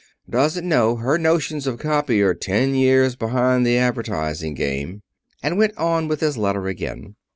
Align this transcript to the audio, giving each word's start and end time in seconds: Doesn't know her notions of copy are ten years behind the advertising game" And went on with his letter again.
Doesn't 0.27 0.67
know 0.67 0.95
her 0.95 1.19
notions 1.19 1.67
of 1.67 1.77
copy 1.77 2.23
are 2.23 2.33
ten 2.33 2.73
years 2.73 3.15
behind 3.15 3.67
the 3.67 3.77
advertising 3.77 4.55
game" 4.55 5.03
And 5.43 5.59
went 5.59 5.77
on 5.77 6.07
with 6.07 6.21
his 6.21 6.39
letter 6.39 6.67
again. 6.67 7.13